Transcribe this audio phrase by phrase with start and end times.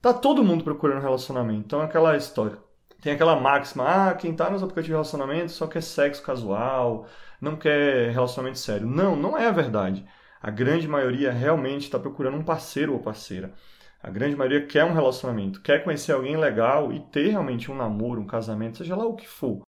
[0.00, 1.64] Tá todo mundo procurando relacionamento.
[1.66, 2.56] Então, aquela história.
[3.02, 7.06] Tem aquela máxima, ah, quem tá nos aplicativos de relacionamento só quer sexo casual,
[7.40, 8.86] não quer relacionamento sério.
[8.86, 10.04] Não, não é a verdade.
[10.40, 13.52] A grande maioria realmente está procurando um parceiro ou parceira.
[14.00, 18.20] A grande maioria quer um relacionamento, quer conhecer alguém legal e ter realmente um namoro,
[18.20, 19.62] um casamento, seja lá o que for.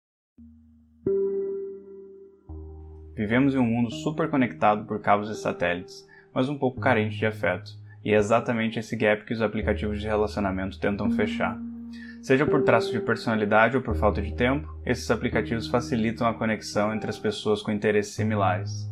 [3.14, 7.24] Vivemos em um mundo super conectado por cabos e satélites, mas um pouco carente de
[7.24, 7.70] afeto,
[8.06, 11.58] e é exatamente esse gap que os aplicativos de relacionamento tentam fechar.
[12.22, 16.94] Seja por traço de personalidade ou por falta de tempo, esses aplicativos facilitam a conexão
[16.94, 18.88] entre as pessoas com interesses similares.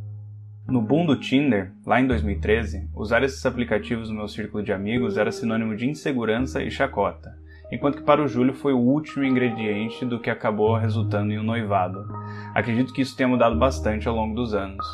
[0.66, 5.16] No boom do Tinder, lá em 2013, usar esses aplicativos no meu círculo de amigos
[5.16, 7.38] era sinônimo de insegurança e chacota,
[7.70, 11.44] enquanto que para o Júlio foi o último ingrediente do que acabou resultando em um
[11.44, 12.04] noivado.
[12.52, 14.84] Acredito que isso tenha mudado bastante ao longo dos anos.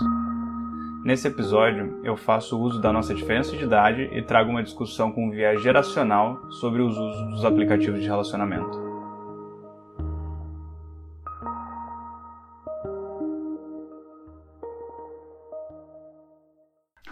[1.11, 5.27] Nesse episódio, eu faço uso da nossa diferença de idade e trago uma discussão com
[5.27, 8.79] um viés geracional sobre os usos dos aplicativos de relacionamento.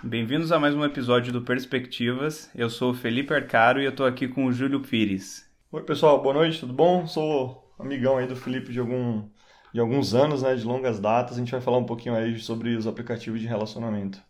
[0.01, 2.49] Bem-vindos a mais um episódio do Perspectivas.
[2.55, 5.51] Eu sou o Felipe Arcaro e eu estou aqui com o Júlio Pires.
[5.73, 7.05] Oi, pessoal, boa noite, tudo bom?
[7.09, 9.25] Sou amigão aí do Felipe de, algum,
[9.73, 11.37] de alguns anos, né, de longas datas.
[11.37, 14.21] A gente vai falar um pouquinho aí sobre os aplicativos de relacionamento.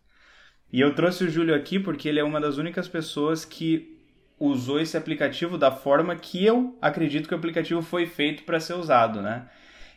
[0.71, 3.97] E eu trouxe o Júlio aqui porque ele é uma das únicas pessoas que
[4.39, 8.73] usou esse aplicativo da forma que eu acredito que o aplicativo foi feito para ser
[8.73, 9.49] usado, né?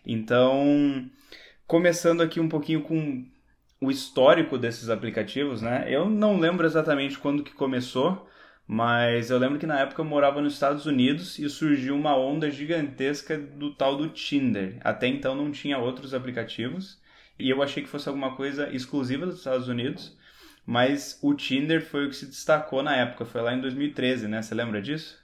[0.04, 1.08] Então,
[1.66, 3.24] começando aqui um pouquinho com
[3.80, 5.84] o histórico desses aplicativos, né?
[5.88, 8.28] Eu não lembro exatamente quando que começou,
[8.66, 12.50] mas eu lembro que na época eu morava nos Estados Unidos e surgiu uma onda
[12.50, 14.78] gigantesca do tal do Tinder.
[14.82, 17.00] Até então não tinha outros aplicativos
[17.38, 20.16] e eu achei que fosse alguma coisa exclusiva dos Estados Unidos,
[20.64, 24.40] mas o Tinder foi o que se destacou na época, foi lá em 2013, né?
[24.40, 25.20] Você lembra disso?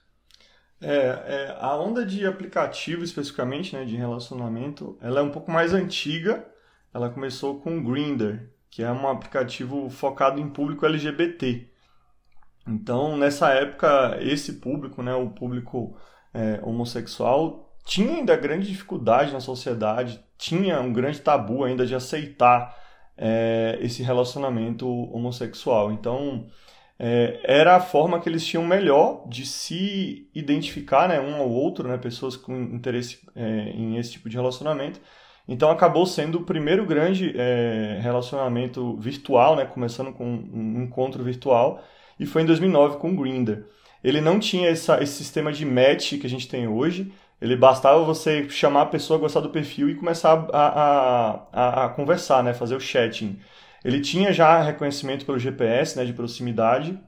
[0.80, 5.74] É, é, a onda de aplicativo especificamente, né, de relacionamento, ela é um pouco mais
[5.74, 6.46] antiga,
[6.94, 11.68] ela começou com o Grindr, que é um aplicativo focado em público LGBT.
[12.68, 15.96] Então, nessa época, esse público, né, o público
[16.34, 22.76] é, homossexual, tinha ainda grande dificuldade na sociedade, tinha um grande tabu ainda de aceitar
[23.16, 25.90] é, esse relacionamento homossexual.
[25.92, 26.46] Então,
[26.98, 31.88] é, era a forma que eles tinham melhor de se identificar, né, um ao outro,
[31.88, 35.00] né, pessoas com interesse é, em esse tipo de relacionamento,
[35.46, 41.82] então acabou sendo o primeiro grande é, relacionamento virtual, né, começando com um encontro virtual,
[42.18, 43.64] e foi em 2009 com o Grindr.
[44.02, 48.02] Ele não tinha essa, esse sistema de match que a gente tem hoje, ele bastava
[48.04, 52.52] você chamar a pessoa, gostar do perfil e começar a, a, a, a conversar, né,
[52.52, 53.38] fazer o chatting.
[53.84, 56.98] Ele tinha já reconhecimento pelo GPS, né, de proximidade.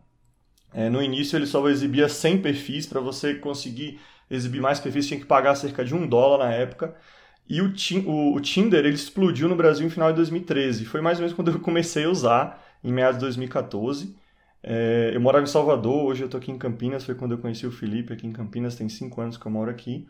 [0.73, 4.01] É, no início ele só exibia 100 perfis, para você conseguir
[4.31, 6.95] exibir mais perfis tinha que pagar cerca de um dólar na época.
[7.49, 7.73] E o,
[8.07, 10.85] o, o, Tinder ele explodiu no Brasil em final de 2013.
[10.85, 14.15] Foi mais ou menos quando eu comecei a usar, em meados de 2014.
[14.63, 17.05] É, eu morava em Salvador, hoje eu estou aqui em Campinas.
[17.05, 19.71] Foi quando eu conheci o Felipe aqui em Campinas, tem cinco anos que eu moro
[19.71, 20.07] aqui.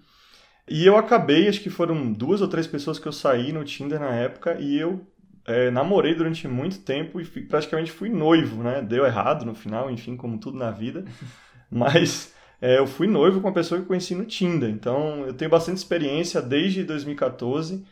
[0.68, 3.98] E eu acabei, acho que foram duas ou três pessoas que eu saí no Tinder
[3.98, 5.04] na época, e eu
[5.46, 8.82] é, namorei durante muito tempo e praticamente fui noivo, né?
[8.82, 11.04] Deu errado no final, enfim, como tudo na vida.
[11.70, 14.70] Mas é, eu fui noivo com uma pessoa que conheci no Tinder.
[14.70, 17.84] Então, eu tenho bastante experiência desde 2014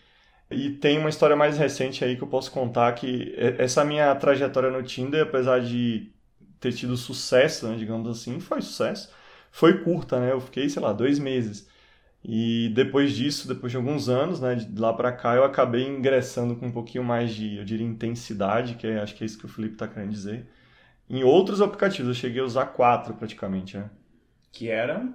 [0.51, 4.71] e tem uma história mais recente aí que eu posso contar que essa minha trajetória
[4.71, 6.11] no Tinder, apesar de
[6.61, 9.11] ter tido sucesso, né, digamos assim, foi sucesso,
[9.51, 10.33] foi curta, né?
[10.33, 11.69] Eu fiquei, sei lá, dois meses.
[12.25, 16.57] E depois disso, depois de alguns anos, né, de lá para cá, eu acabei ingressando
[16.57, 19.47] com um pouquinho mais de, eu diria, intensidade, que é, acho que é isso que
[19.47, 20.47] o Felipe está querendo dizer.
[21.09, 23.89] Em outros aplicativos, eu cheguei a usar quatro praticamente, né?
[24.53, 25.09] Que era?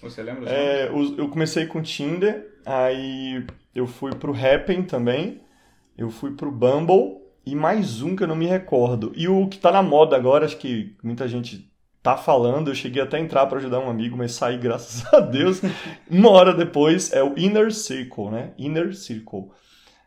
[0.00, 0.50] Você lembra?
[0.50, 5.40] É, eu comecei com Tinder, aí eu fui pro Happn também,
[5.96, 9.12] eu fui pro Bumble e mais um que eu não me recordo.
[9.16, 11.70] E o que tá na moda agora, acho que muita gente
[12.02, 15.20] tá falando, eu cheguei até a entrar para ajudar um amigo, mas saí graças a
[15.20, 15.60] Deus.
[16.10, 18.52] Uma hora depois é o Inner Circle, né?
[18.58, 19.50] Inner Circle.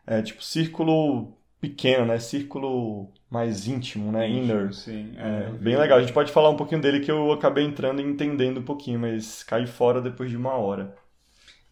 [0.06, 2.18] É tipo círculo pequeno, né?
[2.18, 4.28] Círculo mais íntimo, né?
[4.28, 4.72] Inner.
[4.72, 5.98] Sim, é, é, bem legal.
[5.98, 9.00] A gente pode falar um pouquinho dele que eu acabei entrando e entendendo um pouquinho,
[9.00, 10.94] mas caí fora depois de uma hora.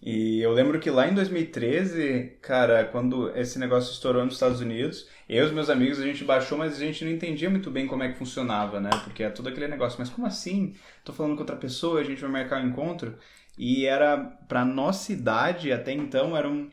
[0.07, 5.09] E eu lembro que lá em 2013, cara, quando esse negócio estourou nos Estados Unidos,
[5.27, 7.87] eu e os meus amigos, a gente baixou, mas a gente não entendia muito bem
[7.87, 8.91] como é que funcionava, né?
[9.03, 10.75] Porque é todo aquele negócio, mas como assim?
[11.03, 13.17] Tô falando com outra pessoa, a gente vai marcar um encontro.
[13.57, 16.69] E era, pra nossa idade, até então, era um,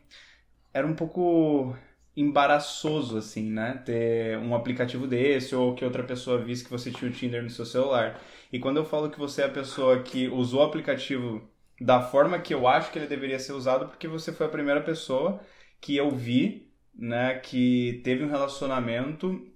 [0.74, 1.74] era um pouco
[2.18, 3.82] embaraçoso, assim, né?
[3.86, 7.50] Ter um aplicativo desse ou que outra pessoa visse que você tinha o Tinder no
[7.50, 8.22] seu celular.
[8.52, 11.50] E quando eu falo que você é a pessoa que usou o aplicativo
[11.82, 14.82] da forma que eu acho que ele deveria ser usado, porque você foi a primeira
[14.82, 15.42] pessoa
[15.80, 19.48] que eu vi, né, que teve um relacionamento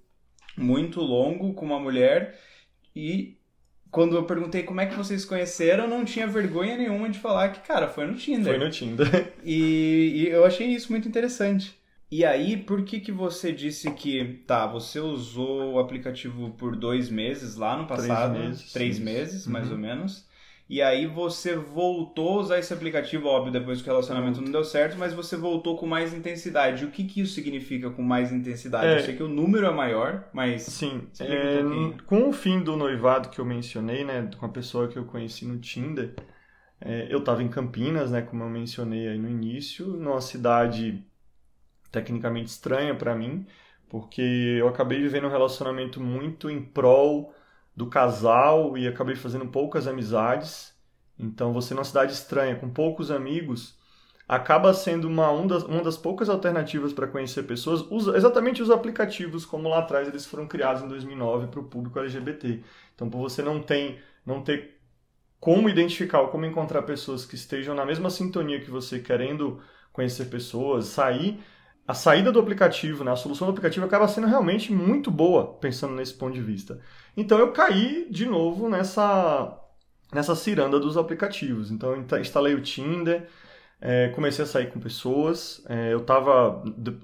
[0.57, 2.39] muito longo com uma mulher
[2.95, 3.38] e
[3.92, 7.66] quando eu perguntei como é que vocês conheceram, não tinha vergonha nenhuma de falar que,
[7.66, 8.56] cara, foi no Tinder.
[8.56, 9.33] Foi no Tinder.
[9.45, 11.77] E, e, eu achei isso muito interessante.
[12.10, 17.10] E aí, por que que você disse que, tá, você usou o aplicativo por dois
[17.10, 18.33] meses lá no passado?
[18.33, 18.74] Três meses.
[18.74, 19.74] Três meses, mais uhum.
[19.74, 20.27] ou menos.
[20.68, 24.64] E aí você voltou a usar esse aplicativo, óbvio, depois que o relacionamento não deu
[24.64, 26.84] certo, mas você voltou com mais intensidade.
[26.84, 28.88] O que, que isso significa com mais intensidade?
[28.88, 30.64] É, eu sei que o número é maior, mas.
[30.64, 31.08] Sim.
[31.20, 34.98] É, um com o fim do noivado que eu mencionei, né, com a pessoa que
[34.98, 36.16] eu conheci no Tinder,
[36.82, 41.06] é, eu estava em Campinas, né, como eu mencionei aí no início, numa cidade
[41.92, 43.46] tecnicamente estranha para mim,
[43.88, 47.35] porque eu acabei vivendo um relacionamento muito em prol
[47.75, 50.74] do casal e acabei fazendo poucas amizades.
[51.18, 53.77] Então, você numa cidade estranha, com poucos amigos,
[54.27, 58.72] acaba sendo uma, um das, uma das poucas alternativas para conhecer pessoas, usa, exatamente os
[58.72, 62.62] aplicativos, como lá atrás eles foram criados em 2009 para o público LGBT.
[62.95, 64.75] Então, por você não, tem, não ter
[65.39, 69.62] como identificar ou como encontrar pessoas que estejam na mesma sintonia que você, querendo
[69.94, 71.39] conhecer pessoas, sair,
[71.88, 75.94] a saída do aplicativo, né, a solução do aplicativo acaba sendo realmente muito boa, pensando
[75.94, 76.80] nesse ponto de vista.
[77.16, 79.56] Então eu caí de novo nessa,
[80.12, 81.70] nessa ciranda dos aplicativos.
[81.70, 83.28] Então eu instalei o Tinder,
[83.80, 85.64] é, comecei a sair com pessoas.
[85.70, 86.64] É, eu estava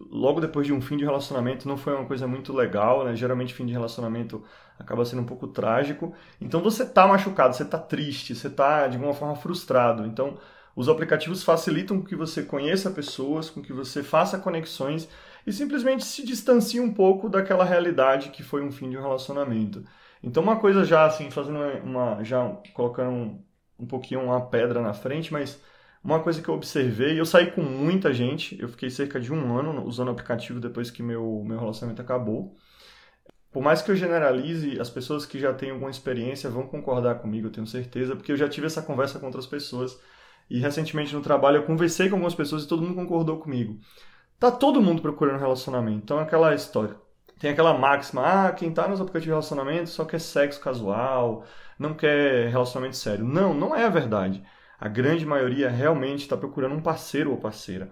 [0.10, 3.16] logo depois de um fim de relacionamento, não foi uma coisa muito legal, né?
[3.16, 4.44] Geralmente fim de relacionamento
[4.80, 6.14] acaba sendo um pouco trágico.
[6.40, 10.08] Então você está machucado, você está triste, você está de alguma forma frustrado.
[10.08, 10.40] Então
[10.76, 15.08] os aplicativos facilitam que você conheça pessoas, com que você faça conexões
[15.46, 19.84] e simplesmente se distancie um pouco daquela realidade que foi um fim de um relacionamento.
[20.24, 23.44] Então uma coisa já assim, fazendo uma já colocando um,
[23.80, 25.60] um pouquinho uma pedra na frente, mas
[26.04, 29.58] uma coisa que eu observei, eu saí com muita gente, eu fiquei cerca de um
[29.58, 32.56] ano usando o aplicativo depois que meu, meu relacionamento acabou.
[33.52, 37.48] Por mais que eu generalize, as pessoas que já têm alguma experiência vão concordar comigo,
[37.48, 40.00] eu tenho certeza, porque eu já tive essa conversa com outras pessoas
[40.52, 43.80] e recentemente no trabalho eu conversei com algumas pessoas e todo mundo concordou comigo.
[44.38, 46.02] Tá todo mundo procurando relacionamento.
[46.04, 46.96] Então é aquela história.
[47.40, 51.46] Tem aquela máxima, ah, quem tá nos aplicativos de relacionamento só quer sexo casual,
[51.80, 53.24] não quer relacionamento sério.
[53.24, 54.44] Não, não é a verdade.
[54.78, 57.90] A grande maioria realmente está procurando um parceiro ou parceira.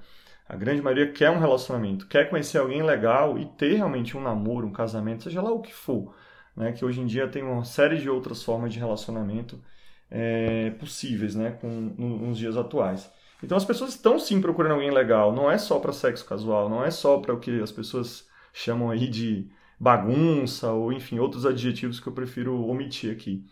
[0.47, 4.67] A grande maioria quer um relacionamento, quer conhecer alguém legal e ter realmente um namoro,
[4.67, 6.13] um casamento, seja lá o que for.
[6.55, 6.73] Né?
[6.73, 9.61] Que hoje em dia tem uma série de outras formas de relacionamento
[10.09, 13.11] é, possíveis né, com, nos dias atuais.
[13.43, 16.83] Então as pessoas estão sim procurando alguém legal, não é só para sexo casual, não
[16.83, 21.99] é só para o que as pessoas chamam aí de bagunça ou enfim outros adjetivos
[21.99, 23.45] que eu prefiro omitir aqui.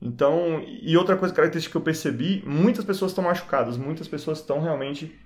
[0.00, 4.60] Então, e outra coisa característica que eu percebi, muitas pessoas estão machucadas, muitas pessoas estão
[4.60, 5.16] realmente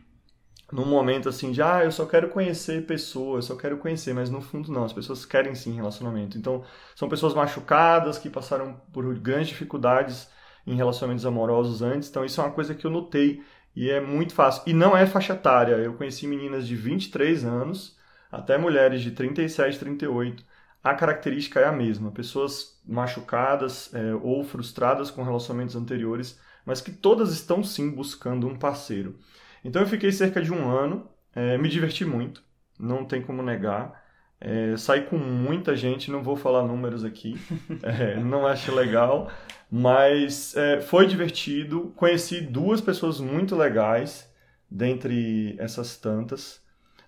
[0.71, 4.41] num momento assim de ah, eu só quero conhecer pessoas, só quero conhecer, mas no
[4.41, 6.37] fundo não, as pessoas querem sim relacionamento.
[6.37, 6.63] Então,
[6.95, 10.29] são pessoas machucadas que passaram por grandes dificuldades
[10.67, 12.09] em relacionamentos amorosos antes.
[12.09, 13.43] Então isso é uma coisa que eu notei
[13.75, 14.63] e é muito fácil.
[14.67, 15.75] E não é faixa etária.
[15.75, 17.97] Eu conheci meninas de 23 anos
[18.31, 20.45] até mulheres de 37, 38.
[20.83, 22.11] A característica é a mesma.
[22.11, 28.57] Pessoas machucadas é, ou frustradas com relacionamentos anteriores, mas que todas estão sim buscando um
[28.57, 29.19] parceiro.
[29.65, 32.43] Então eu fiquei cerca de um ano, é, me diverti muito,
[32.79, 34.05] não tem como negar.
[34.41, 37.35] É, saí com muita gente, não vou falar números aqui,
[37.83, 39.31] é, não acho legal,
[39.71, 41.93] mas é, foi divertido.
[41.97, 44.31] Conheci duas pessoas muito legais
[44.71, 46.61] dentre essas tantas.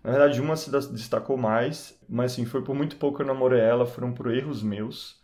[0.02, 3.60] Na verdade, uma se destacou mais, mas assim, foi por muito pouco que eu namorei
[3.60, 5.18] ela, foram por erros meus.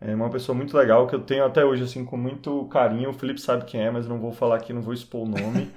[0.00, 3.10] É uma pessoa muito legal que eu tenho até hoje assim com muito carinho.
[3.10, 5.68] O Felipe sabe quem é, mas não vou falar aqui, não vou expor o nome.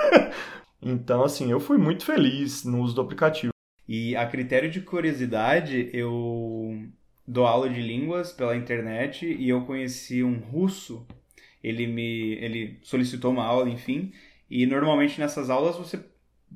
[0.80, 3.52] então, assim, eu fui muito feliz no uso do aplicativo.
[3.86, 6.88] E a critério de curiosidade, eu
[7.28, 11.06] dou aula de línguas pela internet e eu conheci um russo.
[11.62, 14.12] Ele me ele solicitou uma aula, enfim,
[14.50, 16.02] e normalmente nessas aulas você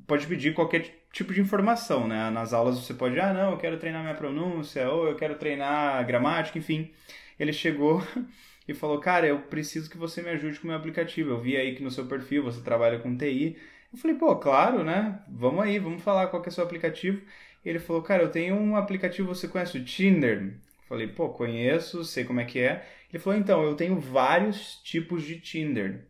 [0.07, 2.29] pode pedir qualquer tipo de informação, né?
[2.31, 6.05] Nas aulas você pode, ah, não, eu quero treinar minha pronúncia, ou eu quero treinar
[6.07, 6.91] gramática, enfim.
[7.39, 8.01] Ele chegou
[8.67, 11.31] e falou, cara, eu preciso que você me ajude com o meu aplicativo.
[11.31, 13.57] Eu vi aí que no seu perfil você trabalha com TI.
[13.91, 15.19] Eu falei, pô, claro, né?
[15.29, 17.21] Vamos aí, vamos falar qual que é o seu aplicativo.
[17.65, 20.41] Ele falou, cara, eu tenho um aplicativo, você conhece o Tinder?
[20.41, 20.53] Eu
[20.87, 22.85] falei, pô, conheço, sei como é que é.
[23.11, 26.07] Ele falou, então, eu tenho vários tipos de Tinder.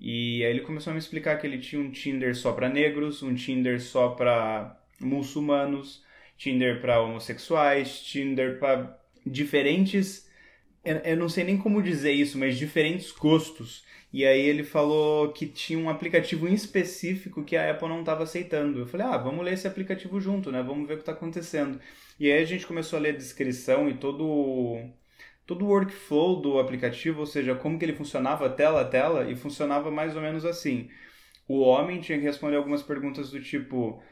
[0.00, 3.22] E aí ele começou a me explicar que ele tinha um Tinder só para negros,
[3.22, 6.04] um Tinder só para muçulmanos,
[6.36, 10.28] Tinder para homossexuais, Tinder para diferentes.
[11.04, 13.84] Eu não sei nem como dizer isso, mas diferentes gostos.
[14.12, 18.24] E aí ele falou que tinha um aplicativo em específico que a Apple não estava
[18.24, 18.80] aceitando.
[18.80, 20.62] Eu falei, ah, vamos ler esse aplicativo junto, né?
[20.62, 21.80] Vamos ver o que está acontecendo.
[22.20, 24.78] E aí a gente começou a ler a descrição e todo
[25.46, 29.36] todo o workflow do aplicativo, ou seja, como que ele funcionava tela a tela, e
[29.36, 30.88] funcionava mais ou menos assim.
[31.48, 34.02] O homem tinha que responder algumas perguntas do tipo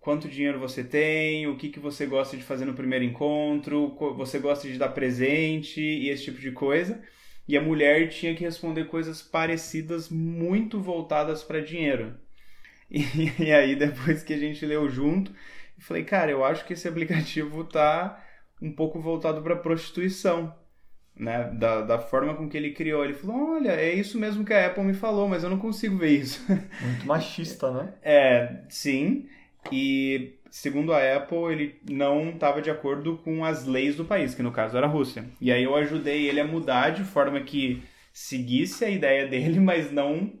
[0.00, 4.38] quanto dinheiro você tem, o que, que você gosta de fazer no primeiro encontro, você
[4.38, 7.02] gosta de dar presente e esse tipo de coisa.
[7.48, 12.14] E a mulher tinha que responder coisas parecidas, muito voltadas para dinheiro.
[12.90, 13.02] E,
[13.38, 16.88] e, aí, depois que a gente leu junto, eu falei, cara, eu acho que esse
[16.88, 18.22] aplicativo tá
[18.60, 20.54] um pouco voltado para prostituição.
[21.18, 23.02] Né, da, da forma com que ele criou.
[23.02, 25.96] Ele falou: Olha, é isso mesmo que a Apple me falou, mas eu não consigo
[25.96, 26.44] ver isso.
[26.46, 27.94] Muito machista, né?
[28.02, 29.26] É, sim.
[29.72, 34.42] E segundo a Apple, ele não estava de acordo com as leis do país, que
[34.42, 35.24] no caso era a Rússia.
[35.40, 39.90] E aí eu ajudei ele a mudar de forma que seguisse a ideia dele, mas
[39.90, 40.32] não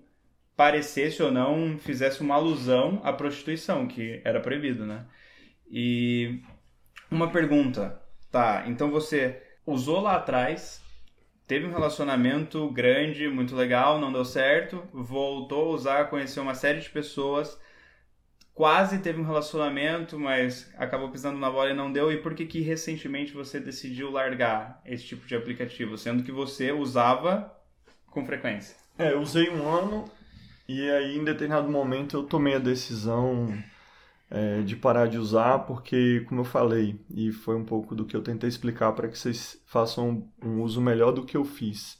[0.56, 5.04] parecesse ou não fizesse uma alusão à prostituição, que era proibido, né?
[5.70, 6.40] E
[7.10, 8.64] uma pergunta, tá?
[8.66, 10.82] Então você usou lá atrás,
[11.46, 16.80] teve um relacionamento grande, muito legal, não deu certo, voltou a usar, conheceu uma série
[16.80, 17.60] de pessoas
[18.56, 22.10] quase teve um relacionamento, mas acabou pisando na bola e não deu.
[22.10, 26.72] E por que que recentemente você decidiu largar esse tipo de aplicativo, sendo que você
[26.72, 27.54] usava
[28.10, 28.74] com frequência?
[28.98, 30.06] É, eu usei um ano
[30.66, 33.46] e aí em determinado momento eu tomei a decisão
[34.30, 38.16] é, de parar de usar, porque, como eu falei, e foi um pouco do que
[38.16, 41.98] eu tentei explicar para que vocês façam um uso melhor do que eu fiz.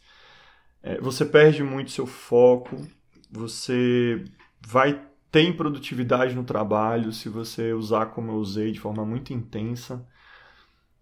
[0.82, 2.88] É, você perde muito seu foco,
[3.30, 4.24] você
[4.66, 5.04] vai
[5.36, 10.02] tem produtividade no trabalho se você usar como eu usei de forma muito intensa.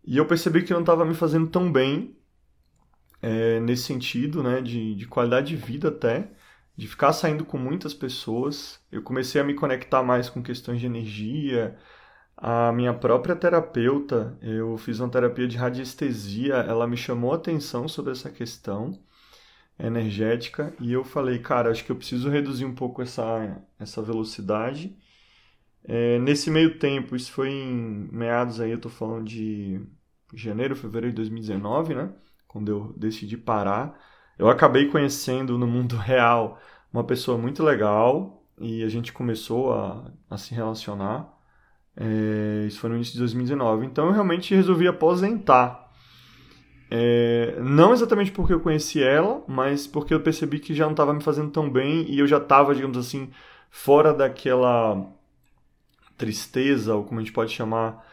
[0.04, 2.18] E eu percebi que não estava me fazendo tão bem
[3.22, 6.32] é, nesse sentido, né, de, de qualidade de vida até,
[6.76, 8.80] de ficar saindo com muitas pessoas.
[8.90, 11.78] Eu comecei a me conectar mais com questões de energia.
[12.36, 17.86] A minha própria terapeuta, eu fiz uma terapia de radiestesia, ela me chamou a atenção
[17.86, 18.98] sobre essa questão
[19.78, 24.96] energética e eu falei, cara, acho que eu preciso reduzir um pouco essa, essa velocidade.
[25.84, 29.80] É, nesse meio tempo, isso foi em meados aí, eu tô falando de
[30.32, 32.12] janeiro, fevereiro de 2019, né?
[32.48, 33.98] Quando eu decidi parar.
[34.38, 36.60] Eu acabei conhecendo no mundo real
[36.92, 41.32] uma pessoa muito legal e a gente começou a, a se relacionar.
[41.96, 43.86] É, isso foi no início de 2019.
[43.86, 45.83] Então eu realmente resolvi aposentar
[46.96, 51.12] é, não exatamente porque eu conheci ela, mas porque eu percebi que já não estava
[51.12, 53.30] me fazendo tão bem e eu já estava, digamos assim,
[53.68, 55.04] fora daquela
[56.16, 58.06] tristeza, ou como a gente pode chamar,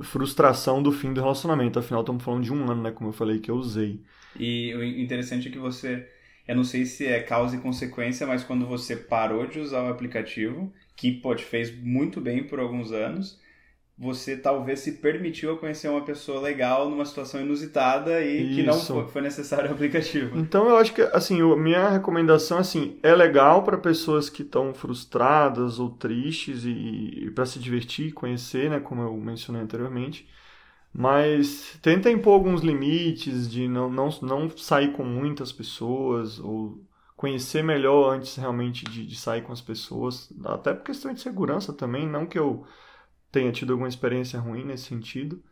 [0.00, 1.76] frustração do fim do relacionamento.
[1.80, 2.92] Afinal, estamos falando de um ano, né?
[2.92, 4.00] Como eu falei, que eu usei.
[4.38, 6.08] E o interessante é que você.
[6.46, 9.88] Eu não sei se é causa e consequência, mas quando você parou de usar o
[9.88, 13.40] aplicativo, que pô, te fez muito bem por alguns anos,
[13.96, 18.54] você talvez se permitiu a conhecer uma pessoa legal numa situação inusitada e Isso.
[18.54, 20.36] que não foi necessário o aplicativo.
[20.36, 25.78] Então eu acho que assim, minha recomendação assim, é legal para pessoas que estão frustradas
[25.78, 30.28] ou tristes e, e para se divertir, conhecer, né, como eu mencionei anteriormente.
[30.92, 36.84] Mas tenta impor alguns limites de não, não, não sair com muitas pessoas ou
[37.16, 41.72] conhecer melhor antes realmente de, de sair com as pessoas, até por questão de segurança
[41.72, 42.66] também, não que eu
[43.34, 45.42] tenha tido alguma experiência ruim nesse sentido.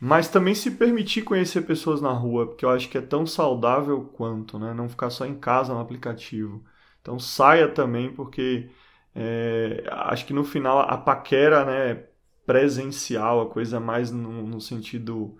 [0.00, 4.02] Mas também se permitir conhecer pessoas na rua, porque eu acho que é tão saudável
[4.14, 4.72] quanto, né?
[4.72, 6.64] Não ficar só em casa no aplicativo.
[7.02, 8.70] Então saia também, porque
[9.14, 12.04] é, acho que no final a paquera, né,
[12.46, 15.36] presencial, a coisa mais no, no sentido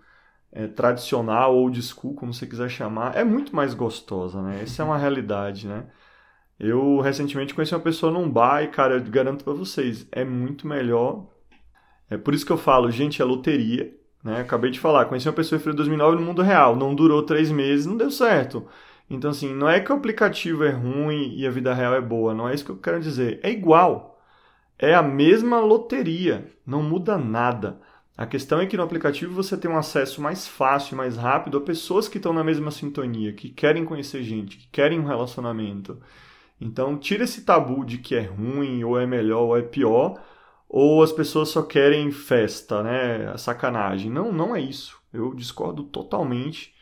[0.52, 4.62] é, tradicional ou de school, como você quiser chamar, é muito mais gostosa, né?
[4.62, 5.86] Essa é uma realidade, né?
[6.58, 10.66] Eu recentemente conheci uma pessoa num bar e, cara, eu garanto para vocês, é muito
[10.66, 11.26] melhor
[12.10, 13.96] é por isso que eu falo, gente, é loteria.
[14.22, 14.40] Né?
[14.40, 17.86] Acabei de falar, conheci uma pessoa em 2009 no mundo real, não durou três meses,
[17.86, 18.66] não deu certo.
[19.08, 22.34] Então, assim, não é que o aplicativo é ruim e a vida real é boa,
[22.34, 23.40] não é isso que eu quero dizer.
[23.42, 24.20] É igual.
[24.78, 27.80] É a mesma loteria, não muda nada.
[28.16, 31.60] A questão é que no aplicativo você tem um acesso mais fácil, mais rápido a
[31.62, 36.00] pessoas que estão na mesma sintonia, que querem conhecer gente, que querem um relacionamento.
[36.60, 40.20] Então, tira esse tabu de que é ruim, ou é melhor, ou é pior,
[40.72, 43.36] ou as pessoas só querem festa, né?
[43.36, 44.08] Sacanagem.
[44.08, 44.96] Não, não é isso.
[45.12, 46.72] Eu discordo totalmente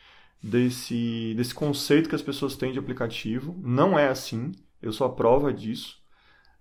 [0.43, 3.57] desse, desse conceito que as pessoas têm de aplicativo.
[3.63, 4.51] Não é assim.
[4.79, 5.97] Eu sou a prova disso.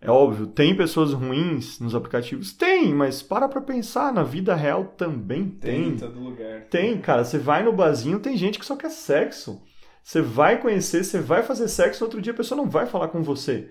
[0.00, 2.52] É óbvio, tem pessoas ruins nos aplicativos?
[2.52, 5.82] Tem, mas para pra pensar, na vida real também tem.
[5.82, 6.62] Tem em todo lugar.
[6.70, 7.24] Tem, cara.
[7.24, 9.60] Você vai no barzinho, tem gente que só quer sexo.
[10.02, 13.22] Você vai conhecer, você vai fazer sexo, outro dia a pessoa não vai falar com
[13.22, 13.68] você.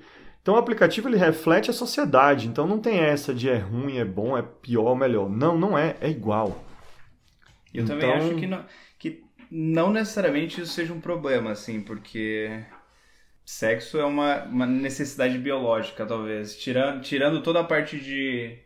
[0.48, 2.48] Então o aplicativo ele reflete a sociedade.
[2.48, 5.30] Então não tem essa de é ruim, é bom, é pior, melhor.
[5.30, 6.66] Não, não é, é igual.
[7.74, 8.00] Eu então...
[8.00, 8.66] também acho que não,
[8.98, 12.64] que não necessariamente isso seja um problema, assim, porque
[13.44, 16.56] sexo é uma, uma necessidade biológica, talvez.
[16.56, 18.58] Tirando, tirando toda a parte de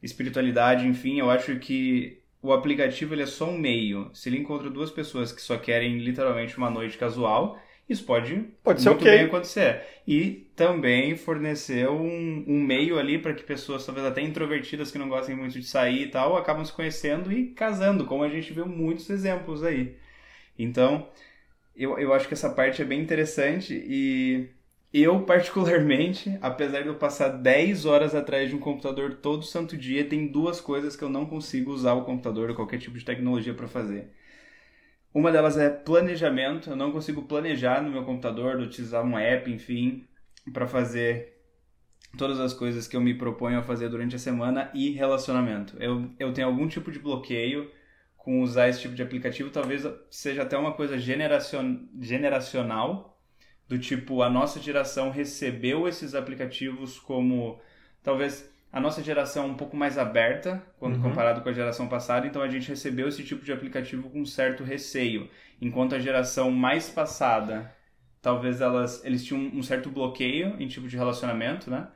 [0.00, 4.08] espiritualidade, enfim, eu acho que o aplicativo ele é só um meio.
[4.14, 8.80] Se ele encontra duas pessoas que só querem literalmente uma noite casual, isso pode, pode
[8.80, 9.16] ser muito okay.
[9.16, 9.82] bem acontecer.
[10.06, 15.08] E também fornecer um, um meio ali para que pessoas, talvez até introvertidas, que não
[15.08, 18.62] gostem muito de sair e tal, acabam se conhecendo e casando, como a gente vê
[18.64, 19.96] muitos exemplos aí.
[20.58, 21.08] Então,
[21.76, 24.48] eu, eu acho que essa parte é bem interessante e
[24.92, 30.04] eu, particularmente, apesar de eu passar 10 horas atrás de um computador todo santo dia,
[30.08, 33.54] tem duas coisas que eu não consigo usar o computador ou qualquer tipo de tecnologia
[33.54, 34.10] para fazer.
[35.12, 40.04] Uma delas é planejamento, eu não consigo planejar no meu computador, utilizar um app, enfim,
[40.52, 41.34] para fazer
[42.16, 45.76] todas as coisas que eu me proponho a fazer durante a semana e relacionamento.
[45.80, 47.70] Eu, eu tenho algum tipo de bloqueio
[48.16, 53.20] com usar esse tipo de aplicativo, talvez seja até uma coisa generacion, generacional,
[53.68, 57.60] do tipo, a nossa geração recebeu esses aplicativos como,
[58.02, 61.02] talvez, a nossa geração um pouco mais aberta, quando uhum.
[61.02, 64.64] comparado com a geração passada, então a gente recebeu esse tipo de aplicativo com certo
[64.64, 65.28] receio,
[65.60, 67.72] enquanto a geração mais passada,
[68.24, 71.88] talvez elas, eles tinham um certo bloqueio em tipo de relacionamento, né?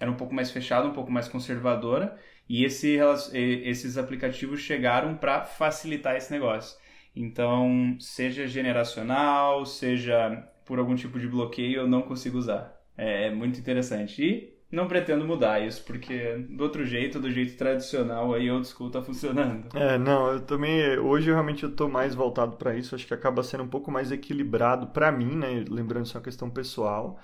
[0.00, 2.98] Era um pouco mais fechado, um pouco mais conservadora, e esse,
[3.32, 6.76] esses aplicativos chegaram para facilitar esse negócio.
[7.14, 12.76] Então, seja generacional, seja por algum tipo de bloqueio, eu não consigo usar.
[12.96, 14.22] É, é muito interessante.
[14.22, 18.90] E não pretendo mudar isso, porque do outro jeito, do jeito tradicional, aí old school
[18.90, 19.68] tá funcionando.
[19.76, 23.42] É, não, eu também, hoje realmente eu tô mais voltado para isso, acho que acaba
[23.42, 27.18] sendo um pouco mais equilibrado para mim, né, lembrando isso é uma questão pessoal,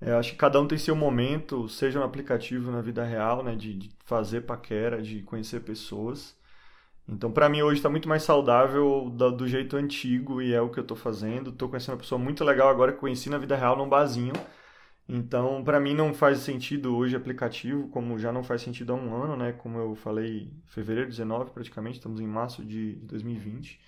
[0.00, 3.54] é, acho que cada um tem seu momento, seja no aplicativo na vida real, né,
[3.54, 6.36] de, de fazer paquera, de conhecer pessoas.
[7.08, 10.70] Então, para mim hoje está muito mais saudável do, do, jeito antigo e é o
[10.70, 11.50] que eu estou fazendo.
[11.50, 14.32] Estou conhecendo uma pessoa muito legal agora que conheci na vida real num barzinho.
[15.08, 19.14] Então, para mim não faz sentido hoje aplicativo, como já não faz sentido há um
[19.14, 19.52] ano, né?
[19.52, 23.80] Como eu falei, fevereiro 19 praticamente, estamos em março de 2020.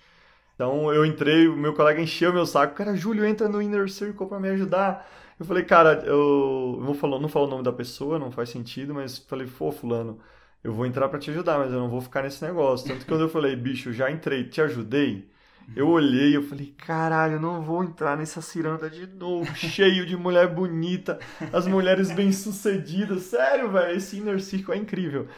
[0.54, 4.26] Então eu entrei, o meu colega encheu meu saco, cara, Júlio, entra no Inner Circle
[4.26, 5.08] para me ajudar.
[5.38, 8.94] Eu falei, cara, eu não falo, não falo o nome da pessoa, não faz sentido,
[8.94, 10.20] mas falei, pô, fulano,
[10.62, 12.86] eu vou entrar para te ajudar, mas eu não vou ficar nesse negócio.
[12.86, 15.28] Tanto que quando eu falei, bicho, já entrei, te ajudei,
[15.74, 20.16] eu olhei, eu falei, caralho, eu não vou entrar nessa ciranda de novo, cheio de
[20.16, 21.18] mulher bonita,
[21.52, 23.22] as mulheres bem-sucedidas.
[23.22, 25.28] Sério, velho, esse Inner Circle é incrível.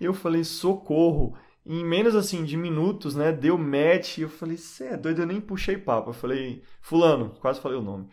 [0.00, 1.36] E eu falei, socorro.
[1.66, 4.18] Em menos assim de minutos, né, deu match.
[4.18, 6.10] E eu falei, cê é doido, eu nem puxei papo.
[6.10, 8.08] Eu falei, fulano, quase falei o nome.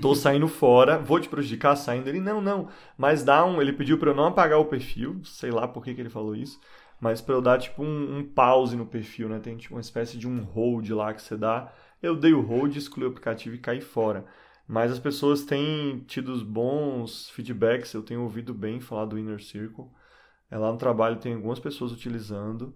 [0.00, 2.08] Tô saindo fora, vou te prejudicar saindo.
[2.08, 2.68] Ele, não, não.
[2.98, 3.60] Mas dá um.
[3.60, 6.36] Ele pediu para eu não apagar o perfil, sei lá por que, que ele falou
[6.36, 6.60] isso.
[7.04, 9.38] Mas para eu dar tipo um, um, pause no perfil, né?
[9.38, 11.70] Tem tipo uma espécie de um hold lá que você dá.
[12.02, 14.24] Eu dei o hold, excluí o aplicativo e caí fora.
[14.66, 19.84] Mas as pessoas têm tido bons feedbacks, eu tenho ouvido bem falar do Inner Circle.
[20.50, 22.74] É, lá no trabalho tem algumas pessoas utilizando.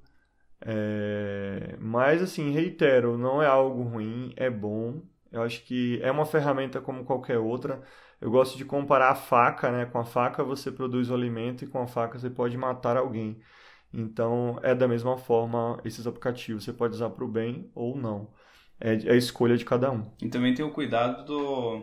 [0.60, 1.78] É...
[1.80, 5.02] Mas assim, reitero, não é algo ruim, é bom.
[5.32, 7.82] Eu acho que é uma ferramenta como qualquer outra.
[8.20, 9.86] Eu gosto de comparar a faca, né?
[9.86, 13.40] Com a faca você produz o alimento e com a faca você pode matar alguém.
[13.92, 16.64] Então é da mesma forma esses aplicativos.
[16.64, 18.28] Você pode usar para o bem ou não.
[18.80, 20.10] É, é a escolha de cada um.
[20.22, 21.82] E também tem o cuidado do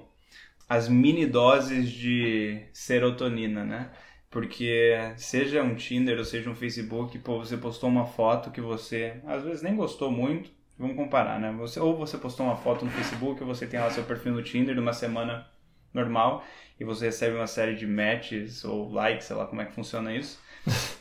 [0.67, 3.91] as mini doses de serotonina, né?
[4.29, 9.21] Porque seja um Tinder ou seja um Facebook, pô, você postou uma foto que você
[9.25, 11.51] às vezes nem gostou muito, Vamos comparar, né?
[11.53, 14.43] Você, ou você postou uma foto no Facebook, ou você tem lá seu perfil no
[14.43, 15.47] Tinder numa semana
[15.93, 16.43] normal
[16.77, 20.13] e você recebe uma série de matches ou likes, sei lá como é que funciona
[20.13, 20.41] isso.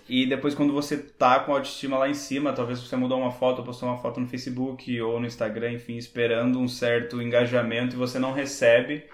[0.09, 3.31] E depois quando você tá com a autoestima lá em cima, talvez você mudou uma
[3.31, 7.99] foto, postou uma foto no Facebook ou no Instagram, enfim, esperando um certo engajamento e
[7.99, 9.05] você não recebe,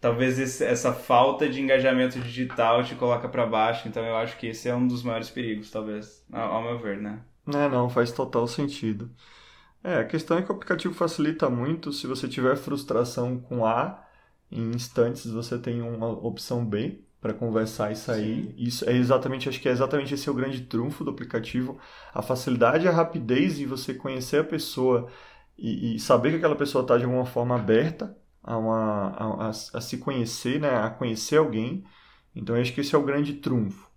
[0.00, 3.88] talvez esse, essa falta de engajamento digital te coloca para baixo.
[3.88, 6.98] Então eu acho que esse é um dos maiores perigos, talvez, ao, ao meu ver,
[6.98, 7.20] né?
[7.48, 9.10] É, não, faz total sentido.
[9.82, 11.92] É, a questão é que o aplicativo facilita muito.
[11.92, 14.04] Se você tiver frustração com A,
[14.50, 18.44] em instantes você tem uma opção B para conversar e sair.
[18.44, 18.54] Sim.
[18.56, 21.76] Isso é exatamente, acho que é exatamente esse é o grande trunfo do aplicativo.
[22.14, 25.08] A facilidade e a rapidez de você conhecer a pessoa
[25.58, 29.48] e, e saber que aquela pessoa está de alguma forma aberta a, uma, a, a,
[29.48, 31.84] a, se conhecer, né, a conhecer alguém.
[32.34, 33.90] Então acho que esse é o grande trunfo.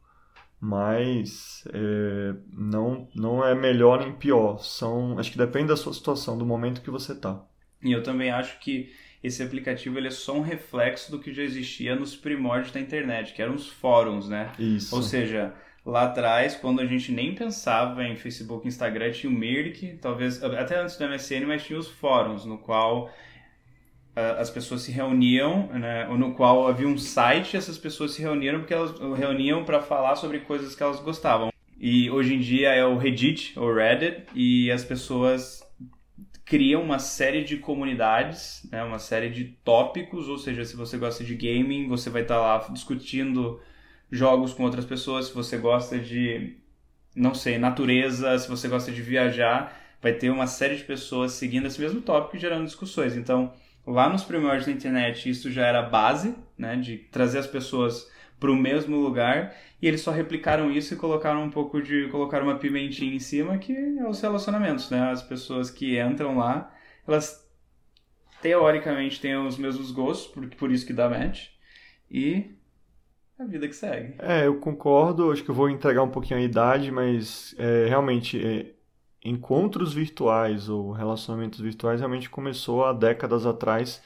[0.60, 4.58] Mas é, não, não é melhor nem pior.
[4.58, 7.42] São, acho que depende da sua situação, do momento que você está.
[7.82, 8.92] E eu também acho que
[9.24, 13.34] esse aplicativo ele é só um reflexo do que já existia nos primórdios da internet,
[13.34, 14.52] que eram os fóruns, né?
[14.58, 14.96] Isso.
[14.96, 15.54] Ou seja,
[15.86, 20.42] lá atrás, quando a gente nem pensava em Facebook e Instagram, tinha o Mirk, talvez
[20.44, 23.10] até antes do MSN, mas tinha os fóruns, no qual
[24.38, 28.74] as pessoas se reuniam, né, no qual havia um site, essas pessoas se reuniram porque
[28.74, 31.54] elas reuniam para falar sobre coisas que elas gostavam.
[31.80, 35.64] E hoje em dia é o Reddit, ou Reddit, e as pessoas
[36.46, 41.24] criam uma série de comunidades, né, uma série de tópicos, ou seja, se você gosta
[41.24, 43.60] de gaming, você vai estar tá lá discutindo
[44.12, 46.58] jogos com outras pessoas, se você gosta de,
[47.16, 51.68] não sei, natureza, se você gosta de viajar, vai ter uma série de pessoas seguindo
[51.68, 53.16] esse mesmo tópico e gerando discussões.
[53.16, 53.54] Então,
[53.90, 58.08] Lá nos primórdios da internet, isso já era base, né, de trazer as pessoas
[58.40, 62.08] para o mesmo lugar, e eles só replicaram isso e colocaram um pouco de.
[62.10, 65.12] colocaram uma pimentinha em cima, que é os relacionamentos, né?
[65.12, 66.74] As pessoas que entram lá,
[67.08, 67.48] elas
[68.42, 71.48] teoricamente têm os mesmos gostos, por, por isso que dá match,
[72.10, 72.56] e
[73.38, 74.16] a vida que segue.
[74.20, 78.38] É, eu concordo, acho que eu vou entregar um pouquinho a idade, mas é, realmente
[78.46, 78.74] é,
[79.24, 84.02] encontros virtuais ou relacionamentos virtuais realmente começou há décadas atrás.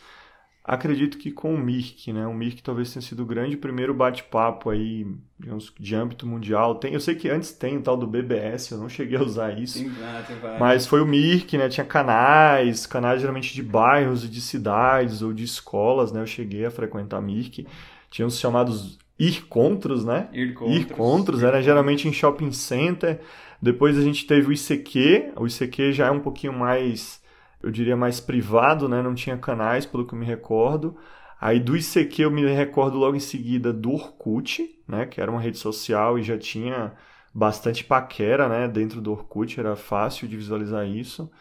[0.63, 2.25] Acredito que com o Mirk, né?
[2.25, 5.05] O Mirk talvez tenha sido o grande primeiro bate-papo aí,
[5.37, 6.75] digamos, de âmbito mundial.
[6.75, 9.59] Tem, eu sei que antes tem o tal do BBS, eu não cheguei a usar
[9.59, 9.79] isso.
[9.79, 9.91] Sim,
[10.25, 11.67] tem mas foi o Mirk, né?
[11.67, 16.21] Tinha canais, canais geralmente de bairros e de cidades ou de escolas, né?
[16.21, 17.67] Eu cheguei a frequentar Mirk.
[18.09, 20.27] Tinha os chamados Ir-contros, né?
[20.33, 20.75] Ir-contros.
[20.77, 23.21] Ir-contros, era geralmente em shopping center.
[23.61, 27.21] Depois a gente teve o ICQ, o ICQ já é um pouquinho mais,
[27.63, 29.01] eu diria, mais privado, né?
[29.01, 30.97] Não tinha canais, pelo que eu me recordo.
[31.39, 35.05] Aí do ICQ eu me recordo logo em seguida do Orkut, né?
[35.05, 36.93] Que era uma rede social e já tinha
[37.33, 38.67] bastante paquera, né?
[38.67, 41.31] Dentro do Orkut, era fácil de visualizar isso.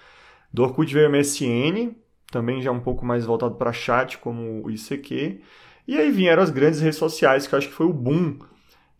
[0.52, 1.94] Do Orkut veio o MSN,
[2.30, 5.40] também já um pouco mais voltado para chat, como o ICQ.
[5.87, 8.38] E aí vieram as grandes redes sociais, que eu acho que foi o boom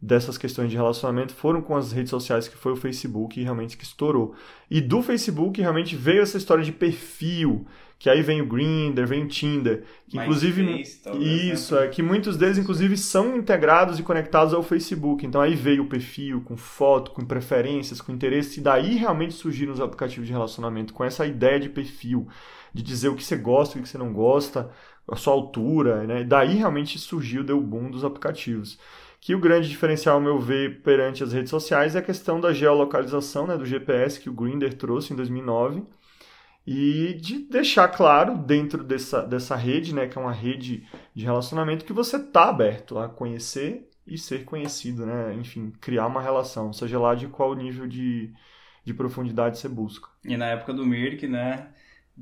[0.03, 3.85] dessas questões de relacionamento foram com as redes sociais que foi o Facebook realmente que
[3.85, 4.35] estourou.
[4.69, 7.65] E do Facebook realmente veio essa história de perfil,
[8.01, 12.37] que aí vem o Grindr, vem o Tinder, que inclusive face, isso é que muitos
[12.37, 15.25] deles inclusive são integrados e conectados ao Facebook.
[15.25, 19.73] Então aí veio o perfil com foto, com preferências, com interesse e daí realmente surgiram
[19.73, 22.27] os aplicativos de relacionamento com essa ideia de perfil,
[22.75, 24.69] de dizer o que você gosta, o que você não gosta,
[25.07, 26.23] a sua altura, né?
[26.23, 28.81] E daí realmente surgiu deu o boom dos aplicativos
[29.22, 32.52] que o grande diferencial, ao meu ver, perante as redes sociais é a questão da
[32.52, 35.85] geolocalização, né, do GPS que o Grindr trouxe em 2009
[36.66, 41.85] e de deixar claro dentro dessa, dessa rede, né, que é uma rede de relacionamento,
[41.85, 46.98] que você está aberto a conhecer e ser conhecido, né, enfim, criar uma relação, seja
[46.98, 48.32] lá de qual nível de,
[48.85, 50.08] de profundidade você busca.
[50.24, 51.68] E na época do Mirk, né,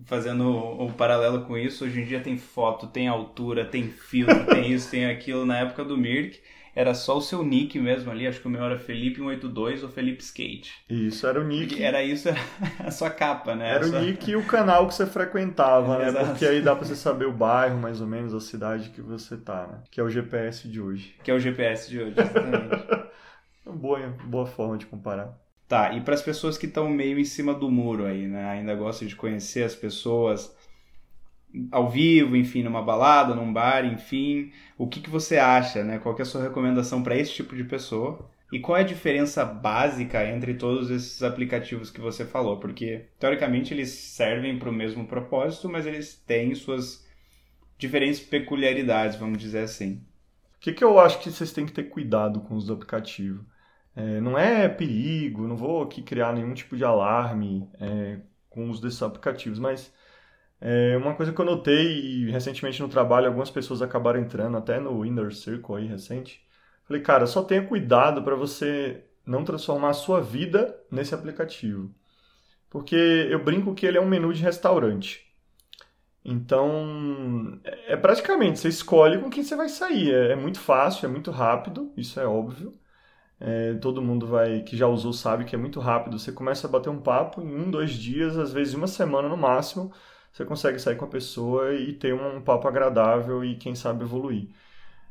[0.05, 4.45] fazendo o, o, paralelo com isso, hoje em dia tem foto, tem altura, tem filtro,
[4.53, 5.47] tem isso, tem aquilo.
[5.47, 6.39] Na época do Mirk,
[6.75, 10.23] era só o seu nick mesmo ali, acho que o meu era Felipe182 ou Felipe
[10.23, 10.73] Skate.
[10.89, 11.83] Isso, era o nick.
[11.83, 12.39] Era isso, era
[12.79, 13.71] a sua capa, né?
[13.71, 16.13] Era o nick e o canal que você frequentava, né?
[16.25, 19.37] Porque aí dá pra você saber o bairro, mais ou menos, a cidade que você
[19.37, 19.83] tá, né?
[19.91, 21.15] Que é o GPS de hoje.
[21.23, 23.11] Que é o GPS de hoje, exatamente.
[23.67, 25.39] boa, boa forma de comparar.
[25.69, 28.49] Tá, e para as pessoas que estão meio em cima do muro aí, né?
[28.51, 30.53] Ainda gostam de conhecer as pessoas
[31.71, 34.53] ao vivo, enfim, numa balada, num bar, enfim.
[34.79, 35.99] O que, que você acha, né?
[35.99, 38.31] Qual é a sua recomendação para esse tipo de pessoa?
[38.53, 42.59] E qual é a diferença básica entre todos esses aplicativos que você falou?
[42.59, 47.07] Porque, teoricamente, eles servem para o mesmo propósito, mas eles têm suas
[47.79, 50.05] diferentes peculiaridades, vamos dizer assim.
[50.57, 53.45] O que, que eu acho que vocês têm que ter cuidado com os aplicativos?
[53.95, 58.81] É, não é perigo, não vou aqui criar nenhum tipo de alarme é, com os
[58.81, 59.93] desses aplicativos, mas
[60.61, 65.05] é uma coisa que eu notei recentemente no trabalho algumas pessoas acabaram entrando até no
[65.05, 66.45] Inner Circle aí recente.
[66.85, 71.95] Falei, cara, só tenha cuidado para você não transformar a sua vida nesse aplicativo.
[72.69, 75.27] Porque eu brinco que ele é um menu de restaurante.
[76.25, 80.13] Então, é praticamente, você escolhe com quem você vai sair.
[80.13, 82.79] É, é muito fácil, é muito rápido, isso é óbvio.
[83.41, 86.19] É, todo mundo vai que já usou sabe que é muito rápido.
[86.19, 89.37] Você começa a bater um papo em um, dois dias, às vezes uma semana no
[89.37, 89.93] máximo
[90.33, 94.49] você consegue sair com a pessoa e ter um papo agradável e, quem sabe, evoluir.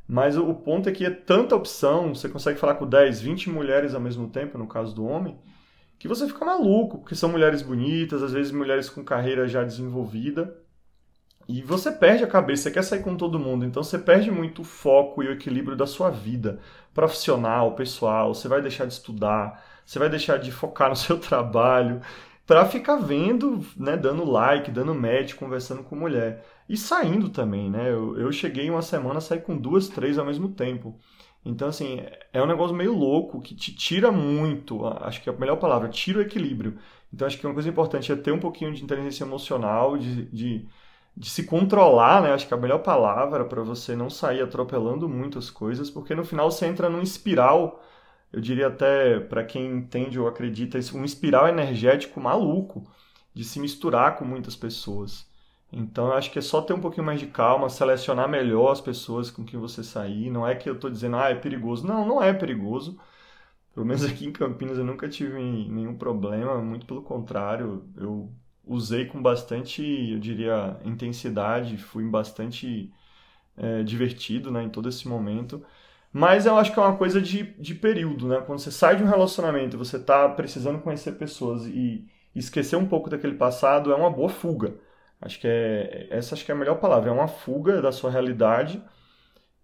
[0.07, 3.93] Mas o ponto é que é tanta opção, você consegue falar com 10, 20 mulheres
[3.93, 5.37] ao mesmo tempo, no caso do homem,
[5.99, 10.55] que você fica maluco, porque são mulheres bonitas, às vezes mulheres com carreira já desenvolvida.
[11.47, 14.61] e você perde a cabeça, você quer sair com todo mundo, então você perde muito
[14.61, 16.59] o foco e o equilíbrio da sua vida
[16.93, 22.01] profissional, pessoal, você vai deixar de estudar, você vai deixar de focar no seu trabalho
[22.49, 26.43] para ficar vendo, né, dando like, dando match, conversando com mulher.
[26.67, 27.91] E saindo também, né?
[27.91, 30.97] Eu, eu cheguei uma semana sair com duas, três ao mesmo tempo.
[31.45, 32.01] Então, assim,
[32.33, 35.89] é um negócio meio louco que te tira muito, acho que é a melhor palavra,
[35.89, 36.79] tira o equilíbrio.
[37.13, 40.67] Então, acho que uma coisa importante é ter um pouquinho de inteligência emocional, de, de,
[41.15, 42.33] de se controlar, né?
[42.33, 46.49] Acho que a melhor palavra para você não sair atropelando muitas coisas, porque no final
[46.49, 47.79] você entra num espiral
[48.31, 52.89] eu diria até para quem entende ou acredita, um espiral energético maluco
[53.33, 55.27] de se misturar com muitas pessoas.
[55.71, 58.81] Então eu acho que é só ter um pouquinho mais de calma, selecionar melhor as
[58.81, 60.29] pessoas com quem você sair.
[60.29, 61.85] Não é que eu estou dizendo, ah, é perigoso.
[61.87, 62.99] Não, não é perigoso.
[63.73, 67.85] Pelo menos aqui em Campinas eu nunca tive nenhum problema, muito pelo contrário.
[67.97, 68.31] Eu
[68.65, 72.91] usei com bastante, eu diria, intensidade, fui bastante
[73.57, 75.63] é, divertido né, em todo esse momento.
[76.11, 78.41] Mas eu acho que é uma coisa de, de período, né?
[78.45, 83.09] Quando você sai de um relacionamento, você está precisando conhecer pessoas e esquecer um pouco
[83.09, 84.75] daquele passado, é uma boa fuga.
[85.21, 88.09] Acho que é essa acho que é a melhor palavra, é uma fuga da sua
[88.11, 88.83] realidade.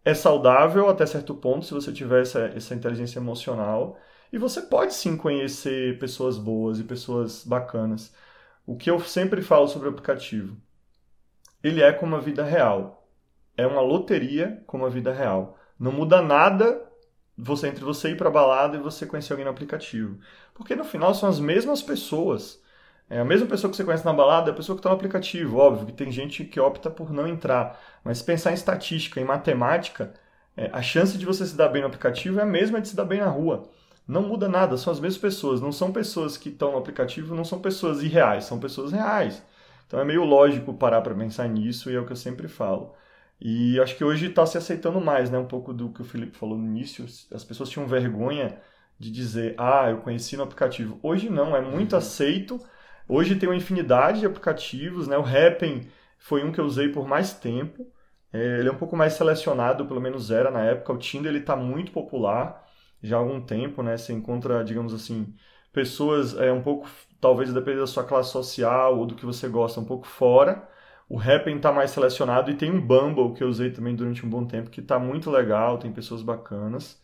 [0.04, 3.98] É saudável até certo ponto se você tiver essa, essa inteligência emocional.
[4.32, 8.14] E você pode sim conhecer pessoas boas e pessoas bacanas.
[8.66, 10.58] O que eu sempre falo sobre o aplicativo,
[11.64, 13.08] ele é como a vida real.
[13.58, 15.58] É uma loteria como a vida real.
[15.80, 16.82] Não muda nada
[17.38, 20.20] você entre você ir para balada e você conhecer alguém no aplicativo.
[20.54, 22.62] Porque no final são as mesmas pessoas.
[23.10, 24.96] É a mesma pessoa que você conhece na balada, é a pessoa que está no
[24.96, 25.58] aplicativo.
[25.58, 27.80] Óbvio que tem gente que opta por não entrar.
[28.04, 30.14] Mas pensar em estatística, em matemática,
[30.58, 32.96] é, a chance de você se dar bem no aplicativo é a mesma de se
[32.96, 33.70] dar bem na rua.
[34.08, 35.62] Não muda nada, são as mesmas pessoas.
[35.62, 39.44] Não são pessoas que estão no aplicativo, não são pessoas irreais, são pessoas reais.
[39.88, 42.94] Então é meio lógico parar para pensar nisso e é o que eu sempre falo.
[43.40, 45.38] E acho que hoje está se aceitando mais, né?
[45.38, 47.06] Um pouco do que o Felipe falou no início.
[47.34, 48.60] As pessoas tinham vergonha
[48.98, 51.00] de dizer, ah, eu conheci no aplicativo.
[51.04, 51.98] Hoje não, é muito uhum.
[51.98, 52.60] aceito.
[53.08, 55.18] Hoje tem uma infinidade de aplicativos, né?
[55.18, 57.86] O Happn foi um que eu usei por mais tempo.
[58.32, 60.94] É, ele é um pouco mais selecionado, pelo menos era na época.
[60.94, 62.66] O Tinder ele está muito popular
[63.02, 63.98] já há algum tempo, né?
[63.98, 65.34] Você encontra, digamos assim,
[65.72, 66.90] pessoas é um pouco,
[67.22, 70.68] talvez dependendo da sua classe social ou do que você gosta, um pouco fora.
[71.08, 74.30] O Happn está mais selecionado e tem um Bumble que eu usei também durante um
[74.30, 77.02] bom tempo que está muito legal, tem pessoas bacanas.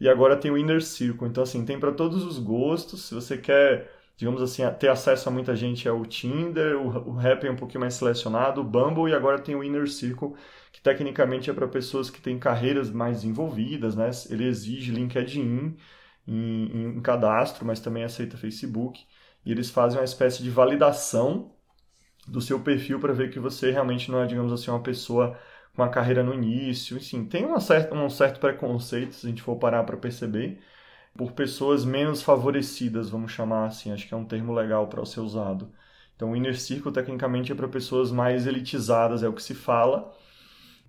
[0.00, 3.06] E agora tem o Inner Circle, então assim, tem para todos os gostos.
[3.08, 7.20] Se você quer, digamos assim, ter acesso a muita gente é o Tinder, o, o
[7.20, 10.34] Happn é um pouquinho mais selecionado, o Bumble e agora tem o Inner Circle,
[10.72, 14.10] que tecnicamente é para pessoas que têm carreiras mais desenvolvidas, né?
[14.30, 15.76] Ele exige LinkedIn
[16.26, 19.04] em, em cadastro, mas também aceita Facebook.
[19.44, 21.55] E eles fazem uma espécie de validação
[22.26, 25.38] do seu perfil para ver que você realmente não é, digamos assim, uma pessoa
[25.74, 26.96] com uma carreira no início.
[26.96, 30.60] Enfim, tem uma certa, um certo preconceito, se a gente for parar para perceber,
[31.16, 33.92] por pessoas menos favorecidas, vamos chamar assim.
[33.92, 35.70] Acho que é um termo legal para ser usado.
[36.14, 40.14] Então, o Inner Circle, tecnicamente, é para pessoas mais elitizadas, é o que se fala,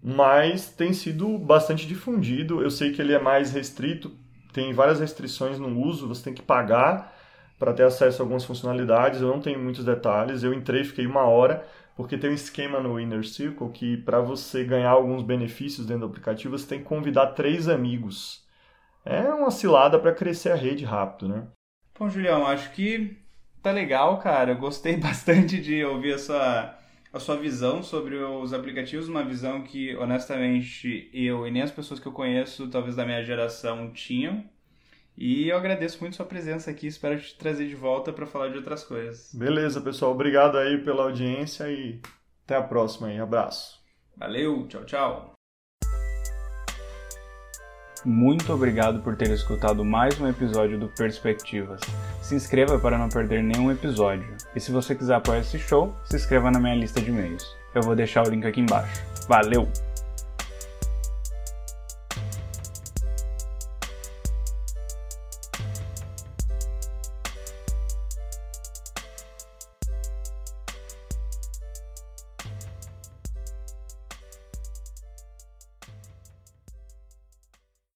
[0.02, 2.62] mas tem sido bastante difundido.
[2.62, 4.12] Eu sei que ele é mais restrito,
[4.54, 7.17] tem várias restrições no uso, você tem que pagar
[7.58, 9.22] para ter acesso a algumas funcionalidades.
[9.22, 10.44] Eu não tenho muitos detalhes.
[10.44, 11.66] Eu entrei, fiquei uma hora,
[11.96, 16.10] porque tem um esquema no Inner Circle que para você ganhar alguns benefícios dentro do
[16.12, 18.46] aplicativo, você tem que convidar três amigos.
[19.06, 21.48] É uma cilada para crescer a rede rápido, né?
[21.98, 23.18] Bom, Julião, acho que
[23.64, 24.52] tá legal, cara.
[24.52, 26.78] Eu gostei bastante de ouvir a sua,
[27.12, 32.00] a sua visão sobre os aplicativos, uma visão que, honestamente, eu e nem as pessoas
[32.00, 34.44] que eu conheço, talvez da minha geração, tinham.
[35.18, 38.58] E eu agradeço muito sua presença aqui, espero te trazer de volta para falar de
[38.58, 39.34] outras coisas.
[39.34, 40.12] Beleza, pessoal.
[40.12, 42.00] Obrigado aí pela audiência e
[42.46, 43.20] até a próxima aí.
[43.20, 43.80] Abraço.
[44.16, 45.34] Valeu, tchau, tchau.
[48.06, 51.82] Muito obrigado por ter escutado mais um episódio do Perspectivas.
[52.22, 54.38] Se inscreva para não perder nenhum episódio.
[54.56, 57.44] E se você quiser apoiar esse show, se inscreva na minha lista de e-mails.
[57.74, 59.04] Eu vou deixar o link aqui embaixo.
[59.28, 59.68] Valeu!